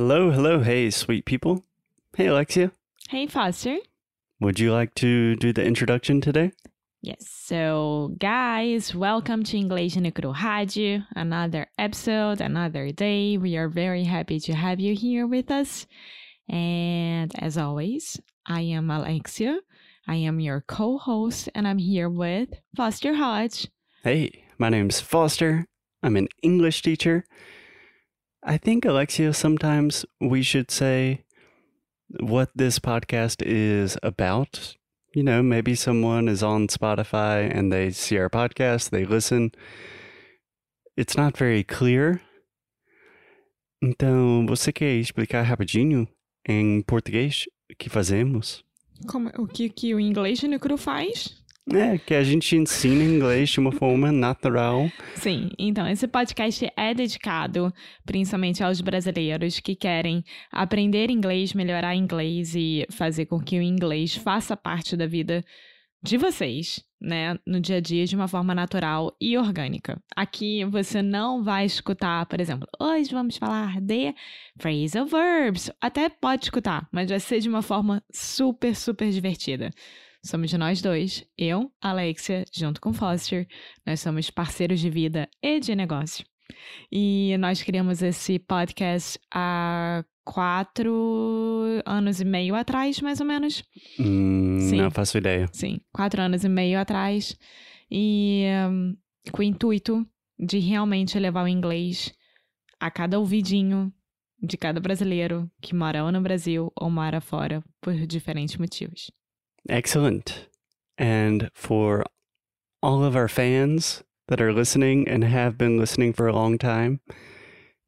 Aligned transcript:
Hello, 0.00 0.30
hello, 0.30 0.60
hey, 0.60 0.88
sweet 0.88 1.26
people. 1.26 1.62
Hey, 2.16 2.28
Alexia. 2.28 2.72
Hey, 3.10 3.26
Foster. 3.26 3.76
Would 4.40 4.58
you 4.58 4.72
like 4.72 4.94
to 4.94 5.36
do 5.36 5.52
the 5.52 5.62
introduction 5.62 6.22
today? 6.22 6.52
Yes. 7.02 7.28
So, 7.28 8.16
guys, 8.18 8.94
welcome 8.94 9.44
to 9.44 9.58
English 9.58 9.96
no 9.96 10.10
Rádio. 10.10 11.04
Another 11.14 11.66
episode, 11.76 12.40
another 12.40 12.92
day. 12.92 13.36
We 13.36 13.58
are 13.58 13.68
very 13.68 14.04
happy 14.04 14.40
to 14.40 14.54
have 14.54 14.80
you 14.80 14.94
here 14.94 15.26
with 15.26 15.50
us. 15.50 15.86
And 16.48 17.30
as 17.38 17.58
always, 17.58 18.18
I 18.46 18.62
am 18.62 18.90
Alexia. 18.90 19.60
I 20.08 20.16
am 20.16 20.40
your 20.40 20.62
co 20.62 20.96
host, 20.96 21.50
and 21.54 21.68
I'm 21.68 21.76
here 21.76 22.08
with 22.08 22.48
Foster 22.74 23.12
Hodge. 23.16 23.68
Hey, 24.02 24.44
my 24.56 24.70
name's 24.70 25.02
Foster. 25.02 25.66
I'm 26.02 26.16
an 26.16 26.28
English 26.42 26.80
teacher. 26.80 27.26
I 28.42 28.56
think, 28.56 28.86
Alexia, 28.86 29.34
sometimes 29.34 30.06
we 30.18 30.42
should 30.42 30.70
say 30.70 31.24
what 32.20 32.50
this 32.54 32.78
podcast 32.78 33.42
is 33.44 33.98
about. 34.02 34.76
You 35.14 35.22
know, 35.22 35.42
maybe 35.42 35.74
someone 35.74 36.26
is 36.28 36.42
on 36.42 36.68
Spotify 36.68 37.54
and 37.54 37.70
they 37.70 37.90
see 37.90 38.18
our 38.18 38.30
podcast, 38.30 38.90
they 38.90 39.04
listen. 39.04 39.52
It's 40.96 41.16
not 41.16 41.36
very 41.36 41.64
clear. 41.64 42.22
Então, 43.82 44.46
você 44.46 44.72
quer 44.72 44.94
explicar 44.96 45.42
rapidinho 45.42 46.06
em 46.46 46.82
português 46.82 47.46
o 47.70 47.76
que 47.76 47.90
fazemos? 47.90 48.62
Como, 49.06 49.30
o 49.38 49.46
que, 49.46 49.68
que 49.68 49.94
o 49.94 50.00
Inglês 50.00 50.42
no 50.42 50.58
Cru 50.58 50.76
faz? 50.76 51.39
É, 51.72 51.98
que 51.98 52.14
a 52.14 52.22
gente 52.22 52.56
ensina 52.56 53.04
inglês 53.04 53.50
de 53.50 53.60
uma 53.60 53.70
forma 53.70 54.10
natural. 54.10 54.90
Sim, 55.14 55.50
então 55.58 55.86
esse 55.86 56.08
podcast 56.08 56.68
é 56.76 56.94
dedicado 56.94 57.72
principalmente 58.04 58.64
aos 58.64 58.80
brasileiros 58.80 59.60
que 59.60 59.76
querem 59.76 60.24
aprender 60.50 61.10
inglês, 61.10 61.52
melhorar 61.52 61.94
inglês 61.94 62.54
e 62.56 62.86
fazer 62.90 63.26
com 63.26 63.38
que 63.38 63.58
o 63.58 63.62
inglês 63.62 64.16
faça 64.16 64.56
parte 64.56 64.96
da 64.96 65.06
vida 65.06 65.44
de 66.02 66.16
vocês, 66.16 66.82
né, 67.00 67.38
no 67.46 67.60
dia 67.60 67.76
a 67.76 67.80
dia 67.80 68.06
de 68.06 68.16
uma 68.16 68.26
forma 68.26 68.54
natural 68.54 69.14
e 69.20 69.36
orgânica. 69.36 70.02
Aqui 70.16 70.64
você 70.64 71.02
não 71.02 71.44
vai 71.44 71.66
escutar, 71.66 72.24
por 72.26 72.40
exemplo, 72.40 72.66
hoje 72.80 73.12
vamos 73.12 73.36
falar 73.36 73.80
de 73.80 74.14
phrasal 74.58 75.06
verbs. 75.06 75.70
Até 75.80 76.08
pode 76.08 76.44
escutar, 76.44 76.88
mas 76.90 77.10
vai 77.10 77.20
ser 77.20 77.40
de 77.40 77.48
uma 77.48 77.62
forma 77.62 78.02
super, 78.10 78.74
super 78.74 79.10
divertida. 79.10 79.70
Somos 80.22 80.52
nós 80.52 80.82
dois, 80.82 81.24
eu, 81.36 81.72
Alexia, 81.80 82.44
junto 82.52 82.80
com 82.80 82.92
Foster. 82.92 83.46
Nós 83.86 84.00
somos 84.00 84.30
parceiros 84.30 84.78
de 84.78 84.90
vida 84.90 85.28
e 85.42 85.58
de 85.58 85.74
negócio. 85.74 86.24
E 86.92 87.36
nós 87.38 87.62
criamos 87.62 88.02
esse 88.02 88.38
podcast 88.38 89.18
há 89.32 90.04
quatro 90.24 91.80
anos 91.86 92.20
e 92.20 92.24
meio 92.24 92.54
atrás, 92.54 93.00
mais 93.00 93.20
ou 93.20 93.26
menos. 93.26 93.64
Hum, 93.98 94.58
Sim. 94.60 94.76
não 94.76 94.90
faço 94.90 95.18
ideia. 95.18 95.48
Sim, 95.52 95.80
quatro 95.92 96.20
anos 96.20 96.44
e 96.44 96.48
meio 96.48 96.78
atrás. 96.78 97.36
E 97.90 98.44
hum, 98.70 98.96
com 99.32 99.40
o 99.40 99.44
intuito 99.44 100.06
de 100.38 100.58
realmente 100.58 101.18
levar 101.18 101.44
o 101.44 101.48
inglês 101.48 102.12
a 102.78 102.90
cada 102.90 103.18
ouvidinho 103.18 103.92
de 104.42 104.56
cada 104.56 104.80
brasileiro 104.80 105.50
que 105.60 105.74
mora 105.74 106.04
ou 106.04 106.12
no 106.12 106.20
Brasil 106.20 106.72
ou 106.74 106.90
mora 106.90 107.20
fora 107.20 107.62
por 107.80 107.94
diferentes 108.06 108.56
motivos. 108.56 109.10
Excellent. 109.68 110.48
And 110.98 111.50
for 111.54 112.04
all 112.82 113.04
of 113.04 113.16
our 113.16 113.28
fans 113.28 114.02
that 114.28 114.40
are 114.40 114.52
listening 114.52 115.08
and 115.08 115.24
have 115.24 115.58
been 115.58 115.78
listening 115.78 116.12
for 116.12 116.26
a 116.26 116.32
long 116.34 116.58
time, 116.58 117.00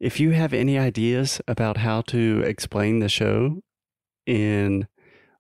if 0.00 0.19
you 0.19 0.31
have 0.31 0.53
any 0.53 0.78
ideas 0.78 1.41
about 1.47 1.78
how 1.78 2.00
to 2.03 2.43
explain 2.45 2.98
the 2.98 3.09
show 3.09 3.62
in 4.27 4.89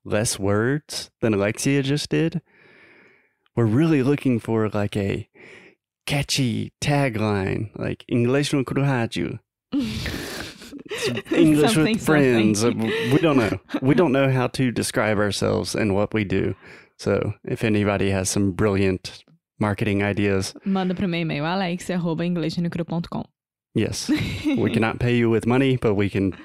less 0.04 0.38
words 0.38 1.10
than 1.20 1.34
Alexia 1.34 1.82
just 1.82 2.10
did, 2.10 2.40
we're 3.56 3.66
really 3.66 4.02
looking 4.02 4.38
for 4.38 4.68
like 4.68 4.96
a 4.96 5.28
catchy 6.06 6.72
tagline, 6.80 7.70
like 7.76 8.04
English 8.08 8.52
no 8.52 8.64
Kuruhaju. 8.64 9.40
English 11.32 11.74
Something, 11.74 11.94
with 11.94 12.04
friends. 12.04 12.60
something. 12.60 12.90
We 13.12 13.18
don't 13.18 13.36
know. 13.36 13.58
We 13.80 13.94
don't 13.94 14.12
know 14.12 14.30
how 14.30 14.48
to 14.48 14.70
describe 14.70 15.18
ourselves 15.18 15.74
and 15.74 15.94
what 15.94 16.12
we 16.14 16.24
do. 16.24 16.54
So 16.98 17.34
if 17.44 17.64
anybody 17.64 18.10
has 18.10 18.28
some 18.30 18.52
brilliant 18.52 19.24
marketing 19.58 20.02
ideas, 20.02 20.54
Manda 20.64 20.94
pro 20.94 21.06
meu 21.06 21.20
e-mail 21.20 21.44
yes, 23.74 24.08
we 24.44 24.70
cannot 24.70 24.98
pay 24.98 25.16
you 25.16 25.30
with 25.30 25.46
money, 25.46 25.76
but 25.76 25.94
we 25.94 26.10
can 26.10 26.36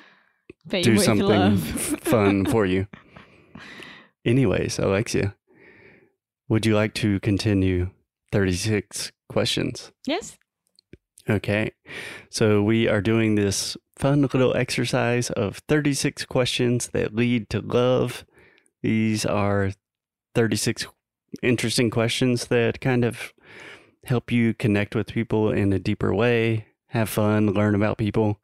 Pay 0.70 0.82
do 0.82 0.98
something 0.98 1.58
fun 1.58 2.46
for 2.46 2.66
you. 2.66 2.88
Anyways, 4.26 4.80
Alexia, 4.80 5.36
would 6.50 6.66
you 6.66 6.76
like 6.76 6.94
to 6.96 7.20
continue 7.20 7.90
36 8.32 9.12
questions? 9.30 9.92
yes? 10.06 10.38
Okay. 11.30 11.72
So 12.30 12.62
we 12.62 12.88
are 12.88 13.02
doing 13.02 13.36
this 13.36 13.76
fun 13.98 14.22
little 14.22 14.56
exercise 14.56 15.30
of 15.32 15.58
36 15.68 16.26
questions 16.26 16.90
that 16.90 17.16
lead 17.16 17.50
to 17.50 17.60
love. 17.60 18.26
These 18.82 19.26
are 19.26 19.72
36 20.36 20.88
interesting 21.44 21.90
questions 21.90 22.48
that 22.48 22.80
kind 22.80 23.04
of 23.04 23.34
help 24.06 24.32
you 24.32 24.54
connect 24.54 24.96
with 24.96 25.14
people 25.14 25.52
in 25.52 25.74
a 25.74 25.80
deeper 25.80 26.14
way, 26.16 26.68
have 26.88 27.10
fun, 27.10 27.48
learn 27.48 27.76
about 27.76 27.98
people. 27.98 28.40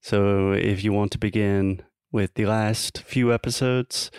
So 0.00 0.52
if 0.52 0.84
you 0.84 0.92
want 0.92 1.10
to 1.12 1.18
begin 1.18 1.82
with 2.12 2.34
the 2.34 2.46
last 2.46 3.02
few 3.02 3.32
episodes, 3.32 4.10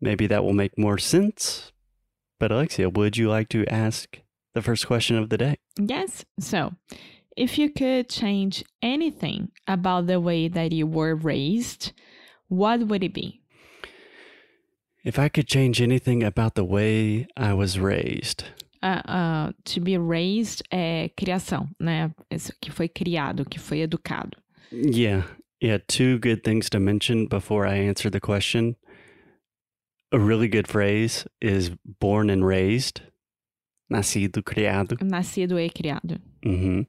maybe 0.00 0.26
that 0.26 0.44
will 0.44 0.52
make 0.52 0.76
more 0.76 0.98
sense. 0.98 1.72
But 2.38 2.52
Alexia, 2.52 2.90
would 2.90 3.16
you 3.16 3.30
like 3.30 3.48
to 3.48 3.66
ask 3.66 4.20
the 4.54 4.62
first 4.62 4.86
question 4.86 5.16
of 5.16 5.28
the 5.28 5.38
day? 5.38 5.56
Yes. 5.78 6.24
So, 6.40 6.74
if 7.36 7.58
you 7.58 7.70
could 7.70 8.08
change 8.08 8.64
anything 8.82 9.50
about 9.66 10.06
the 10.06 10.18
way 10.20 10.48
that 10.48 10.72
you 10.72 10.86
were 10.86 11.14
raised, 11.14 11.92
what 12.48 12.80
would 12.88 13.02
it 13.04 13.14
be? 13.14 13.40
If 15.04 15.18
I 15.18 15.28
could 15.28 15.46
change 15.46 15.80
anything 15.80 16.22
about 16.22 16.54
the 16.54 16.64
way 16.64 17.26
I 17.36 17.54
was 17.54 17.78
raised, 17.78 18.44
Uh, 18.80 19.02
uh, 19.08 19.52
to 19.64 19.80
be 19.80 19.98
raised 19.98 20.62
é 20.72 21.10
criação, 21.16 21.68
né? 21.80 22.14
Isso 22.30 22.52
que 22.60 22.70
foi 22.70 22.86
criado, 22.88 23.44
que 23.44 23.58
foi 23.58 23.80
educado. 23.80 24.36
yeah, 24.70 25.24
yeah, 25.60 25.78
two 25.88 26.16
good 26.20 26.44
things 26.44 26.70
to 26.70 26.78
mention 26.78 27.26
before 27.26 27.66
I 27.66 27.74
answer 27.78 28.08
the 28.08 28.20
question. 28.20 28.76
A 30.12 30.18
really 30.18 30.46
good 30.46 30.68
phrase 30.68 31.26
is 31.40 31.70
born 31.98 32.30
and 32.30 32.46
raised, 32.46 33.00
nascido, 33.88 34.42
criado. 34.42 34.96
Nascido 35.02 35.58
e 35.58 35.68
criado. 35.70 36.20
hmm 36.44 36.82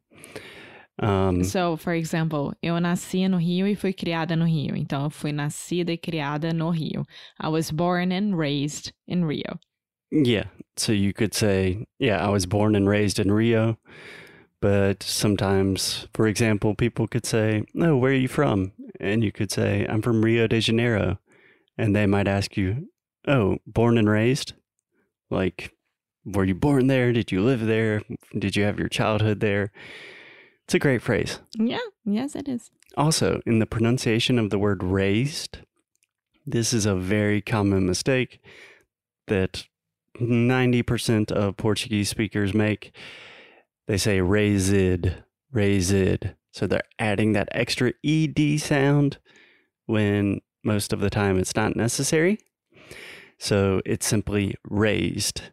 Um, 1.01 1.43
So, 1.45 1.77
for 1.77 1.93
example, 1.93 2.53
eu 2.61 2.77
nasci 2.81 3.25
no 3.29 3.37
Rio 3.37 3.65
e 3.65 3.73
fui 3.73 3.93
criada 3.93 4.35
no 4.35 4.45
Rio. 4.45 4.75
Então, 4.75 5.05
eu 5.05 5.09
fui 5.09 5.31
nascida 5.31 5.93
e 5.93 5.97
criada 5.97 6.51
no 6.53 6.71
Rio. 6.71 7.05
I 7.39 7.47
was 7.47 7.71
born 7.71 8.11
and 8.11 8.35
raised 8.37 8.91
in 9.07 9.23
Rio. 9.25 9.57
yeah, 10.11 10.45
so 10.75 10.91
you 10.91 11.13
could 11.13 11.33
say, 11.33 11.85
yeah, 11.99 12.17
I 12.25 12.29
was 12.29 12.45
born 12.45 12.75
and 12.75 12.89
raised 12.89 13.17
in 13.19 13.31
Rio. 13.31 13.77
But 14.61 15.01
sometimes, 15.03 16.07
for 16.13 16.27
example, 16.27 16.75
people 16.75 17.07
could 17.07 17.25
say, 17.25 17.63
Oh, 17.79 17.95
where 17.95 18.11
are 18.11 18.15
you 18.15 18.27
from? 18.27 18.73
And 18.99 19.23
you 19.23 19.31
could 19.31 19.51
say, 19.51 19.85
I'm 19.87 20.01
from 20.01 20.21
Rio 20.25 20.47
de 20.47 20.59
Janeiro. 20.59 21.17
And 21.77 21.95
they 21.95 22.05
might 22.07 22.27
ask 22.27 22.57
you, 22.57 22.89
Oh, 23.25 23.59
born 23.65 23.97
and 23.97 24.09
raised? 24.09 24.53
Like, 25.29 25.71
were 26.33 26.45
you 26.45 26.55
born 26.55 26.87
there? 26.87 27.11
Did 27.11 27.31
you 27.31 27.41
live 27.41 27.65
there? 27.65 28.01
Did 28.37 28.55
you 28.55 28.63
have 28.63 28.79
your 28.79 28.89
childhood 28.89 29.39
there? 29.39 29.71
It's 30.65 30.73
a 30.73 30.79
great 30.79 31.01
phrase. 31.01 31.39
Yeah, 31.57 31.79
yes, 32.05 32.35
it 32.35 32.47
is. 32.47 32.71
Also, 32.97 33.41
in 33.45 33.59
the 33.59 33.65
pronunciation 33.65 34.37
of 34.37 34.49
the 34.49 34.59
word 34.59 34.83
raised, 34.83 35.59
this 36.45 36.73
is 36.73 36.85
a 36.85 36.95
very 36.95 37.41
common 37.41 37.85
mistake 37.85 38.39
that 39.27 39.65
90% 40.19 41.31
of 41.31 41.57
Portuguese 41.57 42.09
speakers 42.09 42.53
make. 42.53 42.95
They 43.87 43.97
say 43.97 44.21
raised, 44.21 45.11
raised. 45.51 46.29
So 46.51 46.67
they're 46.67 46.81
adding 46.97 47.33
that 47.33 47.49
extra 47.51 47.93
ED 48.03 48.59
sound 48.59 49.17
when 49.85 50.41
most 50.63 50.93
of 50.93 50.99
the 50.99 51.09
time 51.09 51.39
it's 51.39 51.55
not 51.55 51.75
necessary. 51.75 52.39
So 53.37 53.81
it's 53.85 54.05
simply 54.05 54.55
raised. 54.69 55.43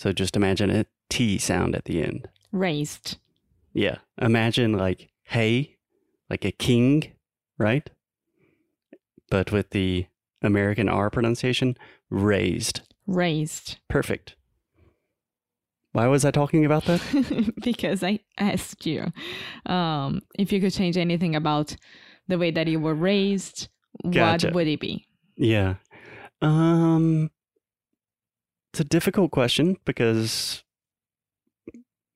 So 0.00 0.12
just 0.12 0.34
imagine 0.34 0.70
a 0.70 0.86
T 1.10 1.36
sound 1.36 1.76
at 1.76 1.84
the 1.84 2.02
end. 2.02 2.26
Raised. 2.52 3.18
Yeah. 3.74 3.98
Imagine 4.18 4.72
like 4.72 5.10
hey, 5.24 5.76
like 6.30 6.46
a 6.46 6.52
king, 6.52 7.12
right? 7.58 7.90
But 9.28 9.52
with 9.52 9.70
the 9.70 10.06
American 10.40 10.88
R 10.88 11.10
pronunciation, 11.10 11.76
raised. 12.08 12.80
Raised. 13.06 13.76
Perfect. 13.90 14.36
Why 15.92 16.06
was 16.06 16.24
I 16.24 16.30
talking 16.30 16.64
about 16.64 16.86
that? 16.86 17.52
because 17.62 18.02
I 18.02 18.20
asked 18.38 18.86
you 18.86 19.12
um, 19.66 20.22
if 20.38 20.50
you 20.50 20.62
could 20.62 20.72
change 20.72 20.96
anything 20.96 21.36
about 21.36 21.76
the 22.26 22.38
way 22.38 22.50
that 22.52 22.68
you 22.68 22.80
were 22.80 22.94
raised, 22.94 23.68
Gotcha. 24.10 24.46
what 24.46 24.54
would 24.54 24.66
it 24.66 24.80
be? 24.80 25.04
Yeah. 25.36 25.74
Um 26.40 27.30
it's 28.72 28.80
a 28.80 28.84
difficult 28.84 29.30
question 29.30 29.76
because 29.84 30.62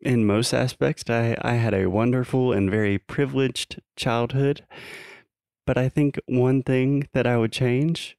in 0.01 0.27
most 0.27 0.53
aspects 0.53 1.05
I, 1.09 1.37
I 1.41 1.55
had 1.55 1.75
a 1.75 1.87
wonderful 1.87 2.53
and 2.53 2.71
very 2.71 2.99
privileged 2.99 3.81
childhood. 3.97 4.65
But 5.67 5.79
I 5.79 5.89
think 5.89 6.21
one 6.27 6.63
thing 6.63 7.09
that 7.15 7.27
I 7.27 7.39
would 7.39 7.53
change 7.53 8.17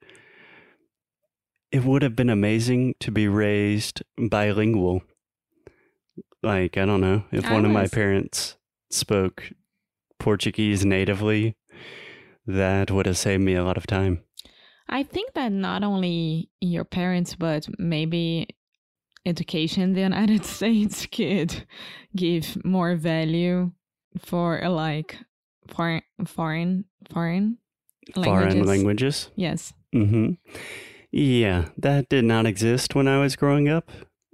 it 1.71 1.83
would 1.83 2.01
have 2.01 2.15
been 2.15 2.29
amazing 2.29 2.95
to 3.01 3.11
be 3.11 3.27
raised 3.27 4.01
bilingual. 4.17 5.03
Like, 6.41 6.77
I 6.77 6.85
don't 6.85 7.01
know, 7.01 7.23
if 7.31 7.45
I 7.45 7.53
one 7.53 7.65
of 7.65 7.71
my 7.71 7.87
parents 7.87 8.55
spoke 8.89 9.51
Portuguese 10.19 10.85
natively, 10.85 11.57
that 12.47 12.91
would 12.91 13.05
have 13.07 13.17
saved 13.17 13.43
me 13.43 13.55
a 13.55 13.63
lot 13.63 13.77
of 13.77 13.87
time. 13.87 14.23
I 14.87 15.03
think 15.03 15.33
that 15.33 15.51
not 15.51 15.83
only 15.83 16.49
your 16.61 16.83
parents, 16.83 17.35
but 17.35 17.67
maybe 17.79 18.47
education 19.25 19.83
in 19.83 19.93
the 19.93 20.01
United 20.11 20.45
States 20.45 21.05
could 21.07 21.65
give 22.15 22.63
more 22.63 22.95
value 22.95 23.71
for 24.19 24.61
like 24.69 25.17
foreign 25.67 26.03
foreign 26.25 26.85
foreign 27.11 27.57
Foreign 28.13 28.27
languages. 28.27 28.67
languages. 28.67 29.29
Yes. 29.35 29.73
hmm 29.91 30.33
Yeah, 31.11 31.69
that 31.77 32.07
did 32.09 32.23
not 32.25 32.45
exist 32.45 32.93
when 32.93 33.07
I 33.07 33.19
was 33.19 33.35
growing 33.35 33.67
up. 33.67 33.89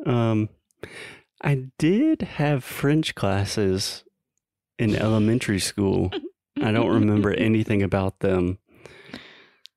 Um, 0.06 0.50
I 1.42 1.68
did 1.80 2.22
have 2.24 2.64
French 2.66 3.16
classes 3.16 4.04
in 4.78 4.96
elementary 4.96 5.60
school. 5.60 6.12
I 6.62 6.72
don't 6.74 6.90
remember 6.90 7.32
anything 7.38 7.82
about 7.82 8.20
them, 8.20 8.58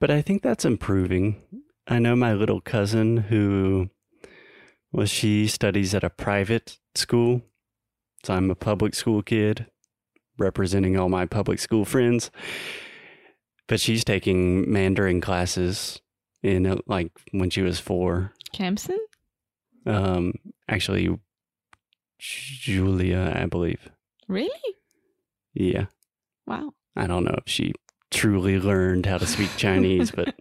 but 0.04 0.10
I 0.10 0.20
think 0.20 0.42
that's 0.42 0.66
improving. 0.66 1.40
I 1.88 1.98
know 1.98 2.14
my 2.14 2.34
little 2.34 2.60
cousin 2.60 3.16
who, 3.16 3.88
well, 4.92 5.06
she 5.06 5.48
studies 5.48 5.94
at 5.94 6.04
a 6.04 6.10
private 6.10 6.78
school. 6.94 7.40
So 8.22 8.34
I'm 8.34 8.50
a 8.50 8.54
public 8.54 8.94
school 8.94 9.22
kid 9.22 9.64
representing 10.36 10.98
all 10.98 11.08
my 11.08 11.24
public 11.24 11.58
school 11.58 11.86
friends. 11.86 12.30
But 13.66 13.80
she's 13.80 14.04
taking 14.04 14.70
Mandarin 14.70 15.22
classes 15.22 16.02
in 16.42 16.66
uh, 16.66 16.76
like 16.86 17.10
when 17.30 17.48
she 17.48 17.62
was 17.62 17.80
four. 17.80 18.34
Campson? 18.52 18.98
Um, 19.86 20.34
actually, 20.68 21.18
Julia, 22.18 23.32
I 23.34 23.46
believe. 23.46 23.88
Really? 24.28 24.74
Yeah. 25.54 25.86
Wow. 26.46 26.74
I 26.94 27.06
don't 27.06 27.24
know 27.24 27.38
if 27.38 27.50
she 27.50 27.72
truly 28.14 28.58
learned 28.58 29.06
how 29.06 29.18
to 29.18 29.26
speak 29.26 29.50
Chinese, 29.56 30.10
but 30.10 30.34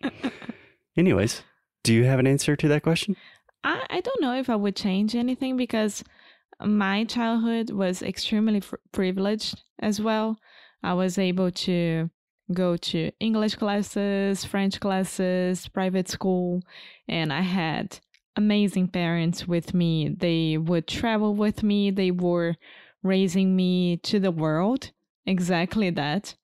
anyways, 0.96 1.42
do 1.84 1.94
you 1.94 2.06
have 2.06 2.20
an 2.20 2.28
answer 2.28 2.56
to 2.56 2.68
that 2.70 2.84
question? 2.84 3.16
I, 3.64 3.86
I 3.90 4.02
don't 4.02 4.22
know 4.22 4.36
if 4.36 4.50
I 4.50 4.56
would 4.56 4.76
change 4.76 5.16
anything 5.16 5.58
because 5.58 6.04
my 6.64 7.04
childhood 7.04 7.72
was 7.72 8.02
extremely 8.02 8.60
fr- 8.60 8.76
privileged 8.92 9.62
as 9.80 10.00
well. 10.00 10.38
I 10.82 10.94
was 10.94 11.18
able 11.18 11.52
to 11.52 12.10
go 12.52 12.78
to 12.78 13.12
English 13.20 13.56
classes, 13.56 14.46
French 14.46 14.80
classes, 14.80 15.68
private 15.68 16.10
school, 16.10 16.62
and 17.08 17.32
I 17.32 17.42
had 17.42 18.00
amazing 18.36 18.90
parents 18.90 19.48
with 19.48 19.74
me. 19.74 20.10
They 20.10 20.58
would 20.58 20.88
travel 20.88 21.34
with 21.36 21.64
me, 21.64 21.92
they 21.92 22.12
were 22.12 22.56
raising 23.02 23.56
me 23.56 23.98
to 23.98 24.20
the 24.20 24.32
world. 24.32 24.92
Exactly 25.26 25.90
that. 25.92 26.36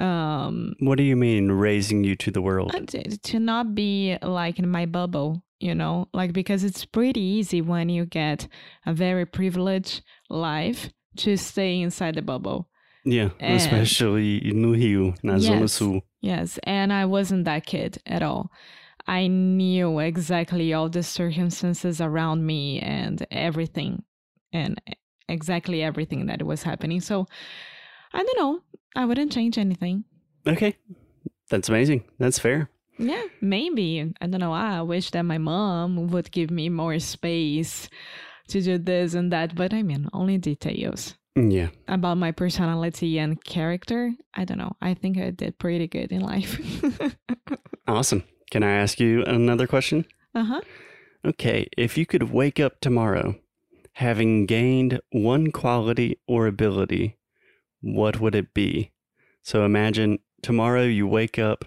Um, 0.00 0.74
What 0.80 0.96
do 0.98 1.04
you 1.04 1.16
mean 1.16 1.52
raising 1.52 2.04
you 2.04 2.16
to 2.16 2.30
the 2.30 2.40
world? 2.40 2.74
uh, 2.74 2.80
to, 2.86 3.18
to 3.18 3.38
not 3.38 3.74
be 3.74 4.16
like 4.22 4.58
in 4.58 4.68
my 4.70 4.86
bubble, 4.86 5.42
you 5.60 5.74
know, 5.74 6.08
like 6.14 6.32
because 6.32 6.64
it's 6.64 6.84
pretty 6.86 7.20
easy 7.20 7.60
when 7.60 7.88
you 7.90 8.06
get 8.06 8.48
a 8.86 8.92
very 8.94 9.26
privileged 9.26 10.02
life 10.30 10.88
to 11.16 11.36
stay 11.36 11.80
inside 11.80 12.14
the 12.14 12.22
bubble. 12.22 12.68
Yeah, 13.04 13.30
And- 13.40 13.56
especially 13.56 14.40
no 14.54 14.72
Rio, 14.72 15.14
na 15.22 15.38
Zona 15.38 15.60
Yes. 15.60 15.72
Sul. 15.72 16.00
Yes, 16.22 16.58
and 16.64 16.92
I 16.92 17.04
wasn't 17.06 17.44
that 17.44 17.64
kid 17.66 17.98
at 18.06 18.22
all. 18.22 18.50
I 19.06 19.26
knew 19.28 19.98
exactly 20.00 20.72
all 20.74 20.88
the 20.90 21.02
circumstances 21.02 22.00
around 22.00 22.44
me 22.46 22.78
and 22.80 23.26
everything, 23.30 24.02
and 24.52 24.80
exactly 25.28 25.82
everything 25.82 26.26
that 26.26 26.42
was 26.42 26.62
happening. 26.62 27.00
So 27.00 27.26
I 28.12 28.22
don't 28.22 28.38
know. 28.38 28.60
I 28.96 29.04
wouldn't 29.04 29.32
change 29.32 29.56
anything. 29.58 30.04
Okay, 30.46 30.76
that's 31.48 31.68
amazing. 31.68 32.04
That's 32.18 32.38
fair. 32.38 32.70
Yeah, 32.98 33.22
maybe. 33.40 34.12
I 34.20 34.26
don't 34.26 34.40
know. 34.40 34.52
I 34.52 34.82
wish 34.82 35.10
that 35.12 35.22
my 35.22 35.38
mom 35.38 36.08
would 36.08 36.30
give 36.32 36.50
me 36.50 36.68
more 36.68 36.98
space 36.98 37.88
to 38.48 38.60
do 38.60 38.78
this 38.78 39.14
and 39.14 39.32
that, 39.32 39.54
but 39.54 39.72
I 39.72 39.82
mean, 39.82 40.08
only 40.12 40.36
details 40.38 41.14
Yeah. 41.36 41.68
about 41.88 42.18
my 42.18 42.32
personality 42.32 43.18
and 43.18 43.42
character. 43.44 44.12
I 44.34 44.44
don't 44.44 44.58
know. 44.58 44.76
I 44.82 44.94
think 44.94 45.16
I 45.18 45.30
did 45.30 45.58
pretty 45.58 45.86
good 45.86 46.10
in 46.12 46.20
life. 46.20 46.58
Awesome. 47.88 48.22
Can 48.52 48.62
I 48.62 48.70
ask 48.72 49.00
you 49.00 49.24
another 49.24 49.66
question? 49.66 50.04
uh 50.34 50.44
huh. 50.44 50.60
Okay, 51.24 51.66
if 51.76 51.98
you 51.98 52.06
could 52.06 52.30
wake 52.30 52.60
up 52.60 52.80
tomorrow 52.80 53.34
having 53.94 54.46
gained 54.46 55.00
one 55.10 55.50
quality 55.50 56.18
or 56.28 56.46
ability, 56.46 57.16
what 57.80 58.20
would 58.20 58.34
it 58.34 58.54
be? 58.54 58.92
So 59.42 59.64
imagine 59.64 60.18
tomorrow 60.42 60.82
you 60.84 61.06
wake 61.06 61.38
up 61.38 61.64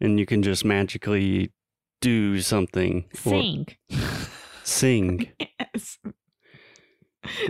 and 0.00 0.18
you 0.18 0.26
can 0.26 0.42
just 0.42 0.64
magically 0.64 1.52
do 2.00 2.40
something 2.40 3.04
Sing. 3.14 3.66
sing. 4.64 5.28
yes. 5.40 5.98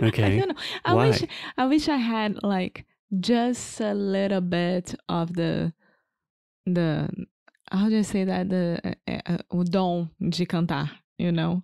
Okay. 0.01 0.35
I 0.35 0.39
don't 0.39 0.49
know. 0.49 0.55
I 0.83 0.93
Why? 0.93 1.07
wish 1.07 1.23
I 1.57 1.65
wish 1.65 1.87
I 1.87 1.97
had 1.97 2.43
like 2.43 2.85
just 3.19 3.79
a 3.79 3.93
little 3.93 4.41
bit 4.41 4.95
of 5.07 5.33
the 5.33 5.73
the 6.65 7.09
how 7.71 7.87
do 7.87 7.95
you 7.95 8.03
say 8.03 8.25
that 8.25 8.49
the 8.49 8.95
uh, 9.07 9.21
uh, 9.25 9.37
o 9.49 9.63
dom 9.63 10.11
de 10.19 10.45
cantar, 10.45 10.89
you 11.17 11.31
know? 11.31 11.63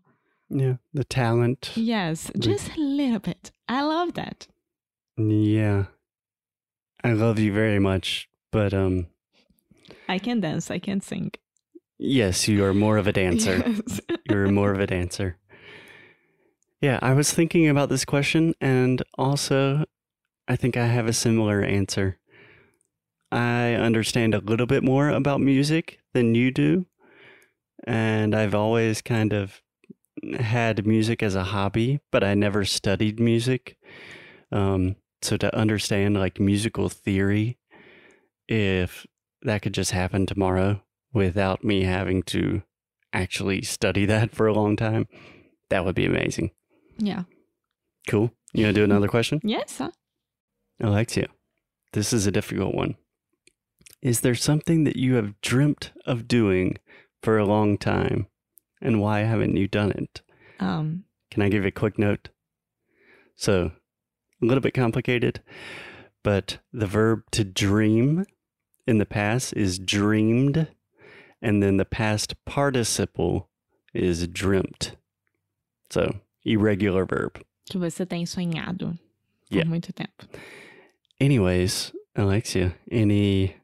Yeah, 0.50 0.78
the 0.94 1.04
talent. 1.04 1.72
Yes, 1.76 2.32
just 2.40 2.70
a 2.78 2.80
little 2.80 3.20
bit. 3.20 3.52
I 3.68 3.82
love 3.82 4.14
that. 4.14 4.48
Yeah. 5.18 5.86
I 7.04 7.14
love 7.14 7.40
you 7.40 7.54
very 7.54 7.80
much, 7.80 8.28
but 8.52 8.74
um 8.74 9.08
I 10.10 10.20
can 10.20 10.40
dance, 10.40 10.72
I 10.72 10.80
can 10.80 11.02
sing. 11.02 11.32
yes, 12.00 12.48
you 12.48 12.64
are 12.64 12.74
more 12.74 12.98
of 12.98 13.08
a 13.08 13.12
dancer. 13.22 13.64
Yes. 13.66 14.02
You're 14.30 14.48
more 14.50 14.72
of 14.72 14.80
a 14.80 14.88
dancer. 14.88 15.38
Yeah, 16.82 17.00
I 17.02 17.14
was 17.14 17.34
thinking 17.34 17.68
about 17.68 17.90
this 17.90 18.06
question, 18.06 18.54
and 18.62 19.02
also 19.18 19.86
I 20.48 20.56
think 20.56 20.78
I 20.78 20.86
have 20.88 21.08
a 21.08 21.14
similar 21.14 21.62
answer. 21.64 22.20
I 23.32 23.74
understand 23.74 24.34
a 24.34 24.40
little 24.40 24.68
bit 24.68 24.84
more 24.84 25.10
about 25.10 25.42
music 25.42 26.00
than 26.14 26.36
you 26.36 26.52
do, 26.52 26.86
and 27.86 28.34
I've 28.36 28.56
always 28.56 29.02
kind 29.02 29.34
of 29.34 29.62
had 30.40 30.86
music 30.88 31.22
as 31.22 31.36
a 31.36 31.44
hobby, 31.46 32.00
but 32.12 32.24
I 32.24 32.34
never 32.36 32.64
studied 32.64 33.20
music. 33.20 33.78
Um, 34.52 34.96
so 35.22 35.38
to 35.38 35.56
understand 35.56 36.16
like 36.16 36.40
musical 36.40 36.90
theory, 36.90 37.58
if 38.48 39.06
that 39.42 39.62
could 39.62 39.74
just 39.74 39.92
happen 39.92 40.26
tomorrow 40.26 40.82
without 41.14 41.64
me 41.64 41.84
having 41.84 42.24
to 42.24 42.62
actually 43.14 43.62
study 43.62 44.06
that 44.06 44.32
for 44.32 44.48
a 44.48 44.54
long 44.54 44.76
time, 44.76 45.08
that 45.70 45.86
would 45.86 45.96
be 45.96 46.06
amazing. 46.06 46.52
yeah. 46.98 47.24
Cool. 48.08 48.32
You 48.54 48.64
gonna 48.64 48.74
do 48.74 48.86
another 48.86 49.10
question? 49.10 49.42
Yes. 49.44 49.78
huh? 49.80 49.92
Alexia, 50.80 51.28
this 51.92 52.14
is 52.14 52.26
a 52.26 52.32
difficult 52.32 52.74
one. 52.74 52.96
Is 54.02 54.22
there 54.22 54.36
something 54.36 54.86
that 54.86 54.96
you 54.96 55.16
have 55.16 55.42
dreamt 55.42 55.92
of 56.06 56.28
doing 56.28 56.78
for 57.22 57.38
a 57.38 57.46
long 57.46 57.78
time, 57.78 58.28
and 58.82 59.02
why 59.02 59.20
haven't 59.22 59.58
you 59.58 59.68
done 59.68 59.92
it? 59.92 60.22
Um 60.60 61.04
Can 61.32 61.42
I 61.42 61.50
give 61.50 61.66
a 61.66 61.72
quick 61.72 62.00
note? 62.00 62.30
So, 63.36 63.72
a 64.42 64.46
little 64.46 64.62
bit 64.62 64.74
complicated, 64.74 65.42
but 66.24 66.60
the 66.74 66.88
verb 66.88 67.24
to 67.32 67.44
dream 67.44 68.26
in 68.86 68.98
the 68.98 69.06
past 69.06 69.54
is 69.54 69.80
dreamed, 69.80 70.68
and 71.42 71.62
then 71.62 71.78
the 71.78 71.86
past 71.86 72.34
participle 72.46 73.50
is 73.94 74.28
dreamt. 74.28 74.96
So, 75.90 76.20
irregular 76.46 77.06
verb. 77.06 77.42
que 77.70 77.78
você 77.78 78.06
tem 78.06 78.26
sonhado 78.26 78.98
por 79.50 79.66
muito 79.66 79.94
tempo. 79.94 80.26
Anyways, 81.20 81.92
Alexia, 82.16 82.76
any 82.92 83.56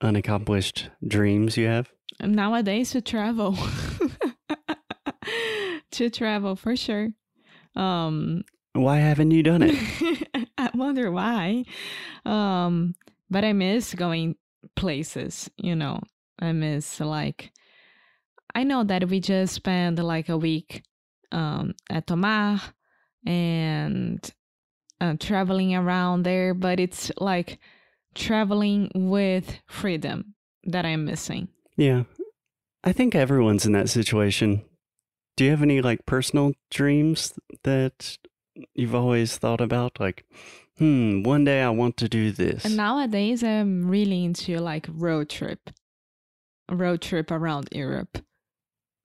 unaccomplished 0.00 0.90
dreams 1.06 1.56
you 1.56 1.66
have? 1.66 1.90
Nowadays 2.20 2.90
to 2.90 3.00
travel. 3.00 3.56
to 5.92 6.10
travel 6.10 6.56
for 6.56 6.76
sure. 6.76 7.10
Um 7.74 8.44
Why 8.74 8.98
haven't 8.98 9.32
you 9.32 9.42
done 9.42 9.62
it? 9.62 10.48
I 10.58 10.70
wonder 10.74 11.10
why. 11.10 11.64
Um, 12.24 12.94
but 13.30 13.44
I 13.44 13.52
miss 13.52 13.94
going 13.94 14.36
places, 14.76 15.50
you 15.56 15.76
know. 15.76 16.00
I 16.38 16.52
miss 16.52 16.98
like 17.00 17.52
I 18.54 18.64
know 18.64 18.84
that 18.84 19.08
we 19.08 19.20
just 19.20 19.54
spent 19.54 19.98
like 19.98 20.28
a 20.28 20.36
week 20.36 20.82
um, 21.30 21.74
at 21.88 22.06
Tomar 22.06 22.60
and 23.26 24.32
uh, 25.00 25.14
traveling 25.18 25.74
around 25.74 26.24
there, 26.24 26.54
but 26.54 26.78
it's 26.78 27.10
like 27.18 27.58
traveling 28.14 28.90
with 28.94 29.58
freedom 29.66 30.34
that 30.64 30.84
I'm 30.84 31.04
missing. 31.04 31.48
Yeah. 31.76 32.04
I 32.84 32.92
think 32.92 33.14
everyone's 33.14 33.64
in 33.64 33.72
that 33.72 33.88
situation. 33.88 34.64
Do 35.36 35.44
you 35.44 35.50
have 35.50 35.62
any 35.62 35.80
like 35.80 36.04
personal 36.04 36.52
dreams 36.70 37.32
that 37.64 38.18
you've 38.74 38.94
always 38.94 39.36
thought 39.38 39.60
about? 39.60 40.00
Like, 40.00 40.24
hmm, 40.78 41.22
one 41.22 41.44
day 41.44 41.62
I 41.62 41.70
want 41.70 41.96
to 41.98 42.08
do 42.08 42.32
this. 42.32 42.64
And 42.64 42.76
nowadays, 42.76 43.42
I'm 43.42 43.88
really 43.88 44.24
into 44.24 44.58
like 44.58 44.86
road 44.88 45.28
trip, 45.28 45.70
road 46.70 47.00
trip 47.00 47.30
around 47.30 47.68
Europe. 47.72 48.18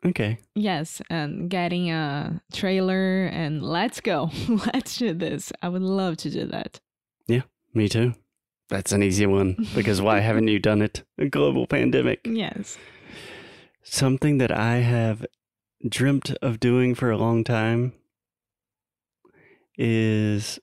Okay. 0.05 0.37
Yes, 0.55 1.01
and 1.09 1.49
getting 1.49 1.91
a 1.91 2.41
trailer 2.53 3.25
and 3.25 3.63
let's 3.63 3.99
go. 3.99 4.31
let's 4.73 4.97
do 4.97 5.13
this. 5.13 5.51
I 5.61 5.69
would 5.69 5.81
love 5.81 6.17
to 6.17 6.29
do 6.29 6.45
that. 6.45 6.79
Yeah, 7.27 7.41
me 7.73 7.89
too. 7.89 8.13
That's 8.69 8.91
an 8.91 9.01
easy 9.01 9.25
one 9.25 9.67
because 9.73 10.01
why 10.01 10.19
haven't 10.27 10.49
you 10.49 10.59
done 10.59 10.81
it? 10.81 11.03
A 11.17 11.27
global 11.27 11.67
pandemic. 11.67 12.21
Yes. 12.25 12.77
Something 13.83 14.37
that 14.37 14.51
I 14.51 14.77
have 14.77 15.25
dreamt 15.87 16.31
of 16.41 16.59
doing 16.59 16.93
for 16.95 17.09
a 17.09 17.17
long 17.17 17.43
time 17.43 17.93
is 19.77 20.59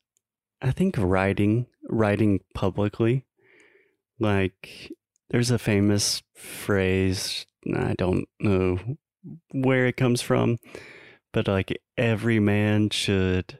I 0.61 0.71
think 0.71 0.97
writing, 0.99 1.66
writing 1.88 2.40
publicly. 2.54 3.25
Like 4.18 4.92
there's 5.30 5.50
a 5.50 5.59
famous 5.59 6.23
phrase, 6.35 7.47
I 7.75 7.94
don't 7.94 8.28
know 8.40 8.78
where 9.52 9.87
it 9.87 9.97
comes 9.97 10.23
from, 10.23 10.59
but 11.33 11.49
like 11.49 11.80
every 11.97 12.40
man 12.40 12.90
should 12.90 13.59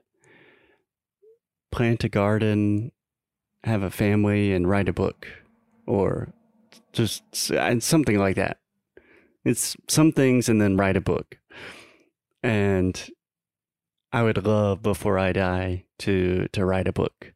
plant 1.71 2.05
a 2.05 2.09
garden, 2.09 2.93
have 3.65 3.83
a 3.83 3.91
family, 3.91 4.53
and 4.53 4.69
write 4.69 4.89
a 4.89 4.93
book, 4.93 5.27
or 5.87 6.33
just 6.93 7.23
something 7.33 8.19
like 8.19 8.37
that. 8.37 8.59
It's 9.45 9.77
some 9.89 10.13
things 10.13 10.49
and 10.49 10.61
then 10.61 10.77
write 10.77 10.97
a 10.97 11.01
book. 11.01 11.39
And 12.43 13.11
I 14.15 14.23
would 14.23 14.47
love 14.47 14.81
before 14.81 15.19
I 15.19 15.33
die 15.33 15.87
to 15.99 16.47
to 16.53 16.65
write 16.65 16.87
a 16.87 16.93
book. 16.93 17.33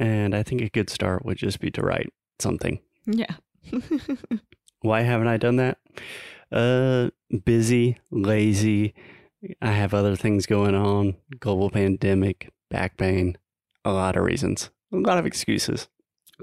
And 0.00 0.34
I 0.34 0.42
think 0.42 0.62
a 0.62 0.68
good 0.68 0.90
start 0.90 1.24
would 1.24 1.36
just 1.36 1.60
be 1.60 1.70
to 1.70 1.82
write 1.82 2.12
something. 2.40 2.80
Yeah. 3.06 3.36
Why 4.80 5.02
haven't 5.02 5.28
I 5.28 5.36
done 5.36 5.56
that? 5.56 5.78
Uh, 6.50 7.10
busy, 7.44 7.98
lazy. 8.10 8.94
I 9.62 9.70
have 9.70 9.94
other 9.94 10.16
things 10.16 10.44
going 10.46 10.74
on. 10.74 11.14
Global 11.38 11.70
pandemic, 11.70 12.50
back 12.68 12.96
pain, 12.96 13.38
a 13.84 13.92
lot 13.92 14.16
of 14.16 14.24
reasons, 14.24 14.70
a 14.92 14.96
lot 14.96 15.18
of 15.18 15.26
excuses. 15.26 15.86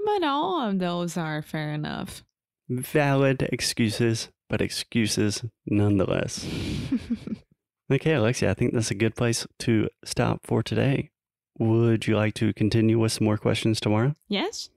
But 0.06 0.22
all 0.24 0.66
of 0.66 0.78
those 0.78 1.18
are 1.18 1.42
fair 1.42 1.74
enough. 1.74 2.24
Valid 2.70 3.42
excuses, 3.42 4.30
but 4.48 4.62
excuses 4.62 5.44
nonetheless. 5.66 6.46
okay, 7.90 8.14
Alexia, 8.14 8.50
I 8.50 8.54
think 8.54 8.74
that's 8.74 8.90
a 8.90 8.94
good 8.94 9.16
place 9.16 9.46
to 9.60 9.88
stop 10.04 10.40
for 10.44 10.62
today. 10.62 11.10
Would 11.58 12.06
you 12.06 12.16
like 12.16 12.34
to 12.34 12.52
continue 12.52 12.98
with 12.98 13.12
some 13.12 13.24
more 13.24 13.36
questions 13.38 13.80
tomorrow? 13.80 14.14
Yes. 14.28 14.70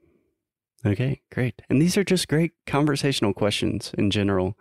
Okay, 0.85 1.21
great. 1.31 1.61
And 1.69 1.79
these 1.81 1.95
are 1.95 2.03
just 2.03 2.27
great 2.27 2.53
conversational 2.65 3.33
questions 3.33 3.91
in 3.97 4.09
general 4.09 4.57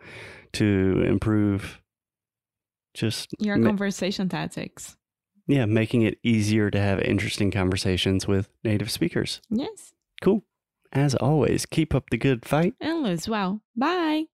to 0.53 1.03
improve 1.07 1.81
just 2.93 3.31
your 3.39 3.63
conversation 3.63 4.29
tactics. 4.29 4.97
Yeah, 5.47 5.65
making 5.65 6.03
it 6.03 6.19
easier 6.23 6.71
to 6.71 6.81
have 6.81 7.01
interesting 7.01 7.51
conversations 7.51 8.29
with 8.29 8.51
native 8.63 8.91
speakers. 8.91 9.41
Yes. 9.49 9.93
Cool. 10.21 10.45
As 10.93 11.15
always, 11.15 11.67
keep 11.67 11.95
up 11.95 12.11
the 12.11 12.19
good 12.19 12.45
fight 12.45 12.75
and 12.81 13.03
lose 13.03 13.29
well. 13.29 13.63
Bye. 13.77 14.25